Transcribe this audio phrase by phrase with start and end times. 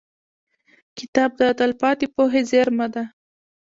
[0.97, 3.03] •کتاب د تلپاتې پوهې زېرمه ده.